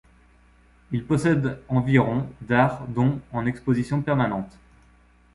[0.91, 4.57] Il possède environ d'art dont en exposition permanente.